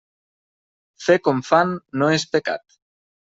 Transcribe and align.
Fer 1.07 1.17
com 1.27 1.43
fan 1.49 1.75
no 2.03 2.09
és 2.17 2.25
pecat. 2.37 2.79